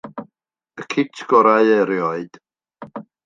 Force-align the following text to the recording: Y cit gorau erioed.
Y 0.81 0.85
cit 0.93 1.21
gorau 1.33 1.69
erioed. 1.75 2.41